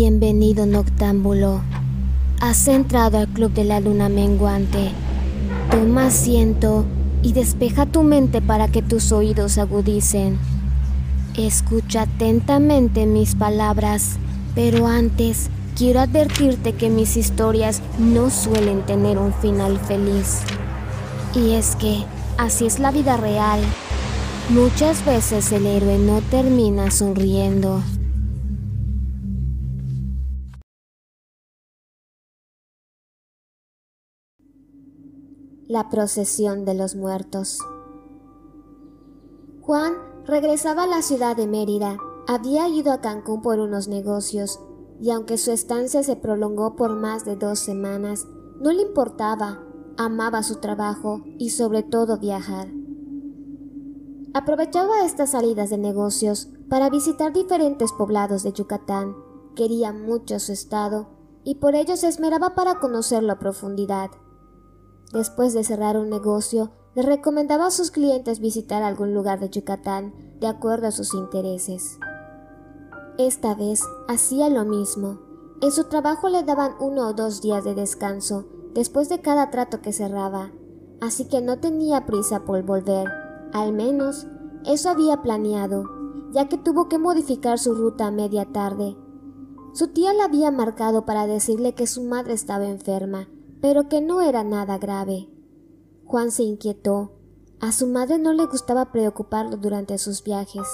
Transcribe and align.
Bienvenido 0.00 0.64
noctámbulo. 0.64 1.60
Has 2.40 2.68
entrado 2.68 3.18
al 3.18 3.26
club 3.26 3.52
de 3.52 3.64
la 3.64 3.80
luna 3.80 4.08
menguante. 4.08 4.92
Toma 5.72 6.06
asiento 6.06 6.84
y 7.20 7.32
despeja 7.32 7.84
tu 7.84 8.04
mente 8.04 8.40
para 8.40 8.68
que 8.68 8.80
tus 8.80 9.10
oídos 9.10 9.58
agudicen. 9.58 10.38
Escucha 11.36 12.02
atentamente 12.02 13.06
mis 13.06 13.34
palabras, 13.34 14.18
pero 14.54 14.86
antes 14.86 15.50
quiero 15.76 15.98
advertirte 15.98 16.74
que 16.74 16.90
mis 16.90 17.16
historias 17.16 17.82
no 17.98 18.30
suelen 18.30 18.86
tener 18.86 19.18
un 19.18 19.34
final 19.34 19.80
feliz. 19.80 20.42
Y 21.34 21.54
es 21.54 21.74
que 21.74 22.04
así 22.36 22.66
es 22.66 22.78
la 22.78 22.92
vida 22.92 23.16
real. 23.16 23.58
Muchas 24.50 25.04
veces 25.04 25.50
el 25.50 25.66
héroe 25.66 25.98
no 25.98 26.20
termina 26.20 26.92
sonriendo. 26.92 27.82
La 35.68 35.90
procesión 35.90 36.64
de 36.64 36.72
los 36.72 36.96
muertos. 36.96 37.58
Juan 39.60 39.92
regresaba 40.24 40.84
a 40.84 40.86
la 40.86 41.02
ciudad 41.02 41.36
de 41.36 41.46
Mérida. 41.46 41.98
Había 42.26 42.70
ido 42.70 42.90
a 42.90 43.02
Cancún 43.02 43.42
por 43.42 43.58
unos 43.58 43.86
negocios, 43.86 44.60
y 44.98 45.10
aunque 45.10 45.36
su 45.36 45.52
estancia 45.52 46.02
se 46.02 46.16
prolongó 46.16 46.74
por 46.74 46.96
más 46.96 47.26
de 47.26 47.36
dos 47.36 47.58
semanas, 47.58 48.26
no 48.62 48.72
le 48.72 48.80
importaba, 48.80 49.62
amaba 49.98 50.42
su 50.42 50.56
trabajo 50.56 51.20
y 51.36 51.50
sobre 51.50 51.82
todo 51.82 52.16
viajar. 52.18 52.68
Aprovechaba 54.32 55.04
estas 55.04 55.32
salidas 55.32 55.68
de 55.68 55.76
negocios 55.76 56.48
para 56.70 56.88
visitar 56.88 57.34
diferentes 57.34 57.92
poblados 57.92 58.42
de 58.42 58.54
Yucatán, 58.54 59.14
quería 59.54 59.92
mucho 59.92 60.38
su 60.38 60.52
estado 60.52 61.08
y 61.44 61.56
por 61.56 61.74
ello 61.74 61.94
se 61.98 62.08
esmeraba 62.08 62.54
para 62.54 62.80
conocerlo 62.80 63.34
a 63.34 63.38
profundidad. 63.38 64.10
Después 65.12 65.54
de 65.54 65.64
cerrar 65.64 65.96
un 65.96 66.10
negocio, 66.10 66.70
le 66.94 67.02
recomendaba 67.02 67.66
a 67.66 67.70
sus 67.70 67.90
clientes 67.90 68.40
visitar 68.40 68.82
algún 68.82 69.14
lugar 69.14 69.40
de 69.40 69.48
Yucatán 69.48 70.12
de 70.38 70.46
acuerdo 70.46 70.88
a 70.88 70.92
sus 70.92 71.14
intereses. 71.14 71.98
Esta 73.16 73.54
vez 73.54 73.82
hacía 74.06 74.50
lo 74.50 74.64
mismo. 74.64 75.18
En 75.62 75.72
su 75.72 75.84
trabajo 75.84 76.28
le 76.28 76.42
daban 76.42 76.72
uno 76.78 77.08
o 77.08 77.14
dos 77.14 77.40
días 77.40 77.64
de 77.64 77.74
descanso 77.74 78.46
después 78.74 79.08
de 79.08 79.20
cada 79.20 79.50
trato 79.50 79.80
que 79.80 79.92
cerraba, 79.92 80.52
así 81.00 81.24
que 81.24 81.40
no 81.40 81.58
tenía 81.58 82.04
prisa 82.04 82.44
por 82.44 82.62
volver. 82.62 83.08
Al 83.52 83.72
menos 83.72 84.26
eso 84.66 84.90
había 84.90 85.22
planeado, 85.22 85.84
ya 86.32 86.48
que 86.48 86.58
tuvo 86.58 86.88
que 86.88 86.98
modificar 86.98 87.58
su 87.58 87.74
ruta 87.74 88.08
a 88.08 88.10
media 88.10 88.44
tarde. 88.52 88.96
Su 89.72 89.88
tía 89.88 90.12
la 90.12 90.24
había 90.24 90.50
marcado 90.50 91.06
para 91.06 91.26
decirle 91.26 91.74
que 91.74 91.86
su 91.86 92.02
madre 92.02 92.34
estaba 92.34 92.66
enferma 92.66 93.28
pero 93.60 93.88
que 93.88 94.00
no 94.00 94.20
era 94.20 94.44
nada 94.44 94.78
grave. 94.78 95.28
Juan 96.04 96.30
se 96.30 96.42
inquietó. 96.42 97.12
A 97.60 97.72
su 97.72 97.86
madre 97.86 98.18
no 98.18 98.32
le 98.32 98.46
gustaba 98.46 98.92
preocuparlo 98.92 99.56
durante 99.56 99.98
sus 99.98 100.22
viajes. 100.22 100.66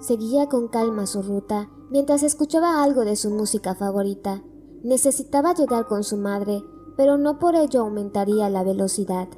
Seguía 0.00 0.48
con 0.48 0.68
calma 0.68 1.06
su 1.06 1.22
ruta 1.22 1.70
mientras 1.92 2.22
escuchaba 2.22 2.82
algo 2.82 3.04
de 3.04 3.16
su 3.16 3.30
música 3.30 3.74
favorita. 3.74 4.42
Necesitaba 4.82 5.54
llegar 5.54 5.86
con 5.86 6.02
su 6.02 6.16
madre, 6.16 6.64
pero 6.96 7.18
no 7.18 7.38
por 7.38 7.54
ello 7.54 7.82
aumentaría 7.82 8.48
la 8.48 8.64
velocidad. 8.64 9.28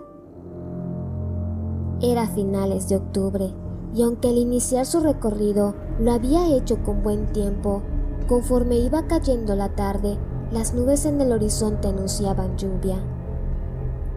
Era 2.00 2.28
finales 2.28 2.88
de 2.88 2.97
octubre, 2.97 3.55
y 3.92 4.03
aunque 4.03 4.28
al 4.28 4.38
iniciar 4.38 4.86
su 4.86 5.00
recorrido 5.00 5.75
lo 5.98 6.12
había 6.12 6.55
hecho 6.56 6.83
con 6.83 7.03
buen 7.03 7.33
tiempo, 7.33 7.82
conforme 8.28 8.78
iba 8.78 9.06
cayendo 9.06 9.54
la 9.54 9.75
tarde, 9.75 10.19
las 10.53 10.75
nubes 10.75 11.05
en 11.06 11.21
el 11.21 11.32
horizonte 11.32 11.88
anunciaban 11.88 12.56
lluvia. 12.56 12.97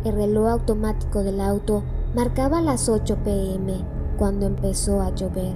El 0.04 0.16
reloj 0.16 0.50
automático 0.50 1.24
del 1.24 1.42
auto 1.42 1.84
marcaba 2.16 2.62
las 2.62 2.90
8 2.90 3.18
pm 3.24 3.84
cuando 4.18 4.46
empezó 4.46 5.02
a 5.02 5.14
llover. 5.14 5.54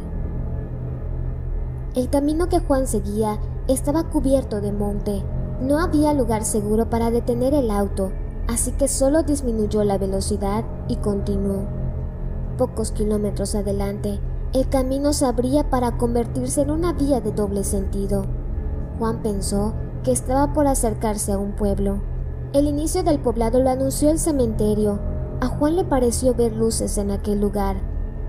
El 1.95 2.09
camino 2.09 2.49
que 2.49 2.59
Juan 2.59 2.87
seguía 2.87 3.39
estaba 3.67 4.09
cubierto 4.09 4.61
de 4.61 4.71
monte. 4.71 5.23
No 5.61 5.79
había 5.79 6.13
lugar 6.13 6.43
seguro 6.43 6.89
para 6.89 7.11
detener 7.11 7.53
el 7.53 7.69
auto, 7.69 8.11
así 8.47 8.71
que 8.71 8.87
solo 8.87 9.23
disminuyó 9.23 9.83
la 9.83 9.97
velocidad 9.97 10.63
y 10.87 10.95
continuó. 10.97 11.65
Pocos 12.57 12.91
kilómetros 12.91 13.55
adelante, 13.55 14.19
el 14.53 14.67
camino 14.69 15.13
se 15.13 15.25
abría 15.25 15.69
para 15.69 15.97
convertirse 15.97 16.61
en 16.61 16.71
una 16.71 16.93
vía 16.93 17.21
de 17.21 17.31
doble 17.31 17.63
sentido. 17.63 18.25
Juan 18.99 19.21
pensó 19.21 19.73
que 20.03 20.11
estaba 20.11 20.53
por 20.53 20.67
acercarse 20.67 21.31
a 21.31 21.37
un 21.37 21.51
pueblo. 21.53 22.01
El 22.53 22.67
inicio 22.67 23.03
del 23.03 23.19
poblado 23.19 23.61
lo 23.61 23.69
anunció 23.69 24.09
el 24.09 24.19
cementerio. 24.19 24.99
A 25.39 25.47
Juan 25.47 25.75
le 25.75 25.85
pareció 25.85 26.35
ver 26.35 26.53
luces 26.53 26.97
en 26.97 27.11
aquel 27.11 27.39
lugar. 27.39 27.77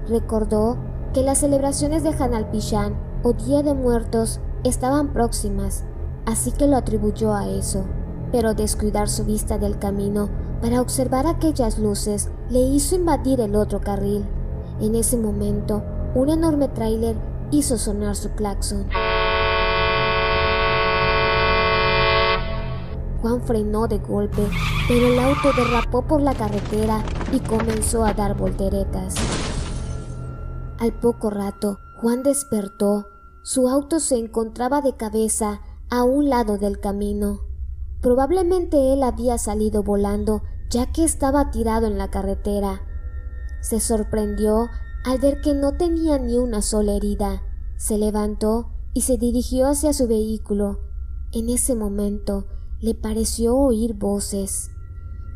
Recordó 0.08 0.78
que 1.12 1.22
las 1.22 1.38
celebraciones 1.38 2.02
de 2.02 2.10
Hanalpichán 2.10 2.94
o 3.22 3.32
Día 3.32 3.62
de 3.62 3.74
Muertos 3.74 4.40
estaban 4.64 5.12
próximas, 5.12 5.84
así 6.26 6.52
que 6.52 6.66
lo 6.66 6.76
atribuyó 6.76 7.34
a 7.34 7.48
eso. 7.48 7.84
Pero 8.30 8.54
descuidar 8.54 9.08
su 9.08 9.24
vista 9.24 9.58
del 9.58 9.78
camino 9.78 10.30
para 10.62 10.80
observar 10.80 11.26
aquellas 11.26 11.78
luces 11.78 12.30
le 12.48 12.60
hizo 12.60 12.94
invadir 12.94 13.40
el 13.40 13.56
otro 13.56 13.80
carril. 13.80 14.24
En 14.80 14.94
ese 14.94 15.16
momento, 15.16 15.82
un 16.14 16.28
enorme 16.30 16.68
tráiler 16.68 17.16
hizo 17.50 17.76
sonar 17.76 18.16
su 18.16 18.30
claxon. 18.30 18.86
Juan 23.22 23.40
frenó 23.40 23.86
de 23.86 23.98
golpe, 23.98 24.46
pero 24.88 25.06
el 25.06 25.18
auto 25.20 25.52
derrapó 25.56 26.02
por 26.02 26.20
la 26.20 26.34
carretera 26.34 27.04
y 27.32 27.38
comenzó 27.38 28.04
a 28.04 28.12
dar 28.12 28.36
volteretas. 28.36 29.14
Al 30.78 30.92
poco 30.92 31.30
rato, 31.30 31.78
Juan 32.00 32.24
despertó. 32.24 33.06
Su 33.44 33.68
auto 33.68 34.00
se 34.00 34.18
encontraba 34.18 34.82
de 34.82 34.96
cabeza 34.96 35.60
a 35.88 36.02
un 36.02 36.28
lado 36.28 36.58
del 36.58 36.80
camino. 36.80 37.40
Probablemente 38.00 38.92
él 38.92 39.04
había 39.04 39.38
salido 39.38 39.84
volando 39.84 40.42
ya 40.68 40.90
que 40.90 41.04
estaba 41.04 41.50
tirado 41.50 41.86
en 41.86 41.98
la 41.98 42.10
carretera. 42.10 42.82
Se 43.60 43.78
sorprendió 43.78 44.68
al 45.04 45.18
ver 45.18 45.40
que 45.40 45.54
no 45.54 45.76
tenía 45.76 46.18
ni 46.18 46.38
una 46.38 46.62
sola 46.62 46.94
herida. 46.94 47.42
Se 47.76 47.98
levantó 47.98 48.70
y 48.94 49.02
se 49.02 49.18
dirigió 49.18 49.68
hacia 49.68 49.92
su 49.92 50.08
vehículo. 50.08 50.80
En 51.30 51.50
ese 51.50 51.76
momento, 51.76 52.46
le 52.82 52.94
pareció 52.94 53.56
oír 53.56 53.94
voces. 53.94 54.72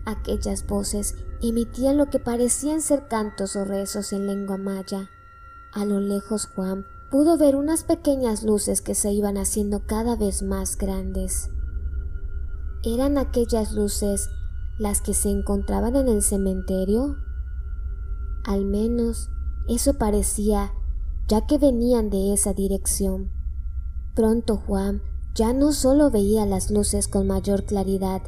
Aquellas 0.04 0.66
voces 0.66 1.14
emitían 1.40 1.96
lo 1.96 2.10
que 2.10 2.18
parecían 2.18 2.82
ser 2.82 3.06
cantos 3.06 3.54
o 3.54 3.64
rezos 3.64 4.12
en 4.12 4.26
lengua 4.26 4.56
maya. 4.56 5.10
A 5.72 5.84
lo 5.84 6.00
lejos 6.00 6.46
Juan 6.54 6.84
pudo 7.08 7.38
ver 7.38 7.54
unas 7.54 7.84
pequeñas 7.84 8.42
luces 8.42 8.82
que 8.82 8.96
se 8.96 9.12
iban 9.12 9.36
haciendo 9.36 9.86
cada 9.86 10.16
vez 10.16 10.42
más 10.42 10.76
grandes. 10.76 11.48
¿Eran 12.82 13.16
aquellas 13.16 13.72
luces 13.72 14.28
las 14.78 15.00
que 15.00 15.14
se 15.14 15.30
encontraban 15.30 15.94
en 15.94 16.08
el 16.08 16.22
cementerio? 16.22 17.16
Al 18.44 18.64
menos 18.64 19.30
eso 19.68 19.94
parecía, 19.94 20.72
ya 21.28 21.46
que 21.46 21.58
venían 21.58 22.10
de 22.10 22.32
esa 22.32 22.54
dirección. 22.54 23.30
Pronto 24.14 24.56
Juan 24.56 25.00
ya 25.36 25.52
no 25.52 25.72
solo 25.72 26.10
veía 26.10 26.46
las 26.46 26.70
luces 26.70 27.08
con 27.08 27.26
mayor 27.26 27.64
claridad, 27.64 28.22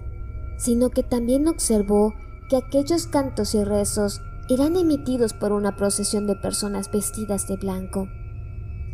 sino 0.58 0.91
que 0.91 1.02
también 1.02 1.48
observó 1.48 2.12
que 2.50 2.56
aquellos 2.56 3.06
cantos 3.06 3.54
y 3.54 3.64
rezos 3.64 4.20
eran 4.50 4.76
emitidos 4.76 5.32
por 5.32 5.52
una 5.52 5.75
procesión 5.76 6.26
de 6.26 6.37
personas 6.37 6.90
vestidas 6.93 7.49
de 7.49 7.56
blanco. 7.56 8.08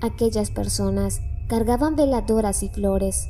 Aquellas 0.01 0.51
personas 0.51 1.21
cargaban 1.49 1.97
veladoras 1.97 2.63
y 2.63 2.69
flores. 2.69 3.29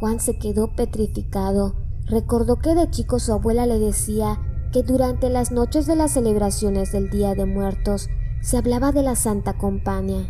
Juan 0.00 0.18
se 0.20 0.36
quedó 0.36 0.72
petrificado. 0.74 1.74
Recordó 2.06 2.58
que 2.58 2.74
de 2.74 2.90
chico 2.90 3.20
su 3.20 3.32
abuela 3.32 3.66
le 3.66 3.78
decía 3.78 4.40
que 4.72 4.82
durante 4.82 5.30
las 5.30 5.52
noches 5.52 5.86
de 5.86 5.94
las 5.96 6.12
celebraciones 6.12 6.90
del 6.90 7.08
Día 7.10 7.34
de 7.34 7.46
Muertos 7.46 8.08
se 8.40 8.56
hablaba 8.56 8.90
de 8.90 9.02
la 9.02 9.14
Santa 9.14 9.58
Compañía. 9.58 10.28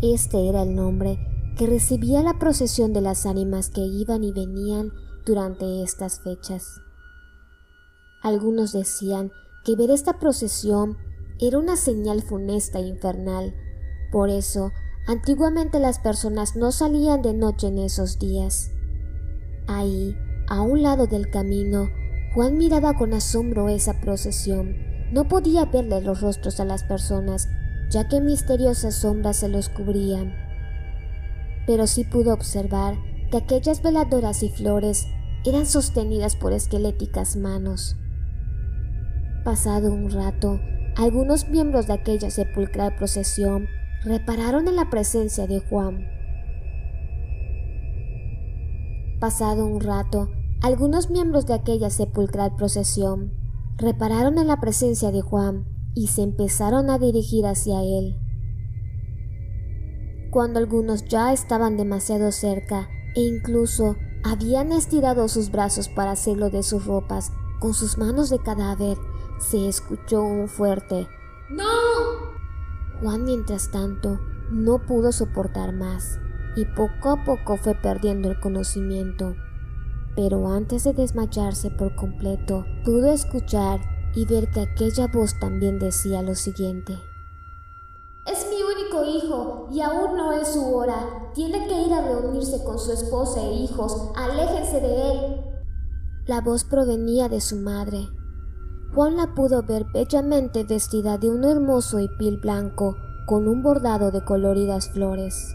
Este 0.00 0.48
era 0.48 0.62
el 0.62 0.74
nombre 0.74 1.18
que 1.56 1.66
recibía 1.66 2.22
la 2.22 2.38
procesión 2.38 2.92
de 2.92 3.00
las 3.00 3.24
ánimas 3.24 3.70
que 3.70 3.80
iban 3.80 4.22
y 4.24 4.32
venían 4.32 4.92
durante 5.24 5.82
estas 5.82 6.20
fechas. 6.20 6.80
Algunos 8.22 8.72
decían 8.72 9.32
que 9.64 9.74
ver 9.74 9.90
esta 9.90 10.18
procesión 10.18 10.96
era 11.40 11.58
una 11.58 11.76
señal 11.76 12.22
funesta 12.22 12.78
e 12.78 12.86
infernal, 12.86 13.54
por 14.12 14.30
eso 14.30 14.70
antiguamente 15.06 15.80
las 15.80 15.98
personas 15.98 16.56
no 16.56 16.72
salían 16.72 17.22
de 17.22 17.34
noche 17.34 17.68
en 17.68 17.78
esos 17.78 18.18
días. 18.18 18.70
Ahí, 19.66 20.16
a 20.48 20.62
un 20.62 20.82
lado 20.82 21.06
del 21.06 21.30
camino, 21.30 21.88
Juan 22.34 22.58
miraba 22.58 22.94
con 22.94 23.14
asombro 23.14 23.68
esa 23.68 24.00
procesión. 24.00 24.76
No 25.12 25.26
podía 25.28 25.64
verle 25.64 26.00
los 26.02 26.20
rostros 26.20 26.60
a 26.60 26.64
las 26.64 26.84
personas, 26.84 27.48
ya 27.90 28.08
que 28.08 28.20
misteriosas 28.20 28.94
sombras 28.94 29.38
se 29.38 29.48
los 29.48 29.68
cubrían. 29.68 30.45
Pero 31.66 31.86
sí 31.86 32.04
pudo 32.04 32.32
observar 32.32 32.96
que 33.30 33.38
aquellas 33.38 33.82
veladoras 33.82 34.42
y 34.42 34.48
flores 34.50 35.06
eran 35.44 35.66
sostenidas 35.66 36.36
por 36.36 36.52
esqueléticas 36.52 37.36
manos. 37.36 37.96
Pasado 39.44 39.92
un 39.92 40.10
rato, 40.10 40.60
algunos 40.96 41.48
miembros 41.48 41.86
de 41.86 41.94
aquella 41.94 42.30
sepulcral 42.30 42.96
procesión 42.96 43.68
repararon 44.04 44.66
en 44.68 44.76
la 44.76 44.90
presencia 44.90 45.46
de 45.46 45.60
Juan. 45.60 46.08
Pasado 49.20 49.66
un 49.66 49.80
rato, 49.80 50.30
algunos 50.62 51.10
miembros 51.10 51.46
de 51.46 51.54
aquella 51.54 51.90
sepulcral 51.90 52.54
procesión 52.56 53.32
repararon 53.76 54.38
en 54.38 54.46
la 54.46 54.60
presencia 54.60 55.10
de 55.10 55.20
Juan 55.20 55.66
y 55.94 56.08
se 56.08 56.22
empezaron 56.22 56.90
a 56.90 56.98
dirigir 56.98 57.46
hacia 57.46 57.82
él. 57.82 58.16
Cuando 60.36 60.58
algunos 60.58 61.06
ya 61.06 61.32
estaban 61.32 61.78
demasiado 61.78 62.30
cerca 62.30 62.90
e 63.14 63.22
incluso 63.22 63.96
habían 64.22 64.70
estirado 64.70 65.28
sus 65.28 65.50
brazos 65.50 65.88
para 65.88 66.10
hacerlo 66.10 66.50
de 66.50 66.62
sus 66.62 66.84
ropas 66.84 67.32
con 67.58 67.72
sus 67.72 67.96
manos 67.96 68.28
de 68.28 68.38
cadáver, 68.40 68.98
se 69.38 69.66
escuchó 69.66 70.22
un 70.22 70.46
fuerte 70.48 71.08
¡No! 71.48 71.64
Juan, 73.00 73.24
mientras 73.24 73.70
tanto, 73.70 74.20
no 74.50 74.84
pudo 74.84 75.10
soportar 75.10 75.72
más 75.72 76.18
y 76.54 76.66
poco 76.66 77.12
a 77.12 77.24
poco 77.24 77.56
fue 77.56 77.74
perdiendo 77.74 78.30
el 78.30 78.38
conocimiento. 78.38 79.34
Pero 80.16 80.52
antes 80.52 80.84
de 80.84 80.92
desmayarse 80.92 81.70
por 81.70 81.94
completo, 81.94 82.66
pudo 82.84 83.10
escuchar 83.10 83.80
y 84.14 84.26
ver 84.26 84.50
que 84.50 84.60
aquella 84.60 85.06
voz 85.06 85.40
también 85.40 85.78
decía 85.78 86.20
lo 86.20 86.34
siguiente. 86.34 86.98
Hijo 89.16 89.68
y 89.70 89.80
aún 89.80 90.16
no 90.16 90.32
es 90.32 90.48
su 90.48 90.74
hora. 90.74 91.30
Tiene 91.34 91.66
que 91.66 91.82
ir 91.82 91.92
a 91.92 92.02
reunirse 92.02 92.62
con 92.64 92.78
su 92.78 92.92
esposa 92.92 93.40
e 93.42 93.52
hijos. 93.54 94.10
Aléjense 94.16 94.80
de 94.80 95.10
él. 95.10 95.44
La 96.26 96.40
voz 96.40 96.64
provenía 96.64 97.28
de 97.28 97.40
su 97.40 97.56
madre. 97.56 98.08
Juan 98.94 99.16
la 99.16 99.34
pudo 99.34 99.62
ver 99.62 99.84
bellamente 99.92 100.64
vestida 100.64 101.18
de 101.18 101.30
un 101.30 101.44
hermoso 101.44 102.00
hipil 102.00 102.38
blanco 102.38 102.96
con 103.26 103.48
un 103.48 103.62
bordado 103.62 104.10
de 104.10 104.24
coloridas 104.24 104.90
flores. 104.90 105.54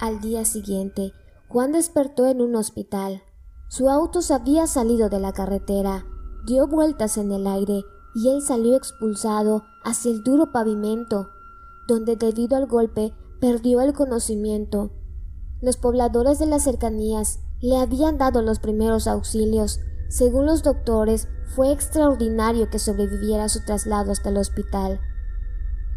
Al 0.00 0.20
día 0.20 0.44
siguiente, 0.44 1.12
Juan 1.48 1.72
despertó 1.72 2.26
en 2.26 2.40
un 2.40 2.54
hospital. 2.56 3.22
Su 3.68 3.90
auto 3.90 4.22
se 4.22 4.34
había 4.34 4.66
salido 4.66 5.08
de 5.08 5.20
la 5.20 5.32
carretera, 5.32 6.06
dio 6.46 6.66
vueltas 6.66 7.18
en 7.18 7.32
el 7.32 7.46
aire 7.46 7.84
y 8.14 8.28
él 8.30 8.42
salió 8.42 8.76
expulsado 8.76 9.64
hacia 9.84 10.10
el 10.10 10.22
duro 10.22 10.52
pavimento, 10.52 11.30
donde 11.88 12.14
debido 12.14 12.56
al 12.56 12.66
golpe 12.66 13.12
perdió 13.40 13.80
el 13.80 13.94
conocimiento. 13.94 14.92
Los 15.60 15.78
pobladores 15.78 16.38
de 16.38 16.46
las 16.46 16.62
cercanías 16.62 17.40
le 17.60 17.78
habían 17.78 18.18
dado 18.18 18.42
los 18.42 18.60
primeros 18.60 19.08
auxilios. 19.08 19.80
Según 20.08 20.46
los 20.46 20.62
doctores, 20.62 21.28
fue 21.56 21.72
extraordinario 21.72 22.70
que 22.70 22.78
sobreviviera 22.78 23.48
su 23.48 23.64
traslado 23.64 24.12
hasta 24.12 24.28
el 24.28 24.36
hospital. 24.36 25.00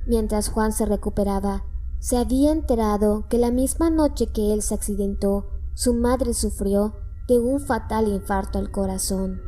Mientras 0.08 0.50
Juan 0.50 0.72
se 0.72 0.86
recuperaba, 0.86 1.66
se 2.00 2.18
había 2.18 2.52
enterado 2.52 3.28
que 3.30 3.38
la 3.38 3.52
misma 3.52 3.92
noche 3.92 4.28
que 4.28 4.54
él 4.54 4.64
se 4.64 4.74
accidentó, 4.74 5.46
su 5.76 5.94
madre 5.94 6.34
sufrió 6.34 6.96
de 7.28 7.38
un 7.38 7.60
fatal 7.60 8.08
infarto 8.08 8.58
al 8.58 8.72
corazón. 8.72 9.42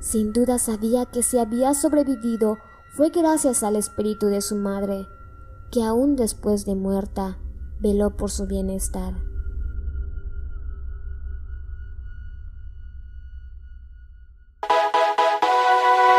Sin 0.00 0.32
duda 0.32 0.58
sabía 0.58 1.06
que 1.06 1.22
si 1.22 1.38
había 1.38 1.74
sobrevivido 1.74 2.56
fue 2.96 3.10
gracias 3.10 3.62
al 3.62 3.76
espíritu 3.76 4.26
de 4.26 4.40
su 4.40 4.56
madre, 4.56 5.06
que 5.70 5.82
aún 5.82 6.16
después 6.16 6.64
de 6.64 6.74
muerta 6.74 7.38
veló 7.80 8.16
por 8.16 8.30
su 8.30 8.46
bienestar. 8.46 9.14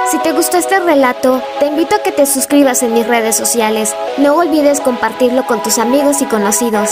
Si 0.10 0.20
te 0.20 0.32
gustó 0.32 0.58
este 0.58 0.80
relato, 0.80 1.42
te 1.60 1.68
invito 1.68 1.96
a 1.96 2.00
que 2.02 2.14
te 2.14 2.26
suscribas 2.26 2.82
en 2.82 2.94
mis 2.94 3.06
redes 3.06 3.36
sociales. 3.36 3.94
No 4.18 4.38
olvides 4.38 4.80
compartirlo 4.80 5.46
con 5.46 5.62
tus 5.62 5.80
amigos 5.80 6.22
y 6.22 6.26
conocidos. 6.26 6.92